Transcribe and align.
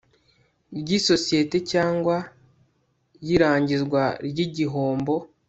ry 0.79 0.89
isosiyete 0.97 1.57
cyangwa 1.71 2.15
y 3.25 3.27
irangizwa 3.35 4.01
ry 4.27 4.37
igihombo 4.45 5.13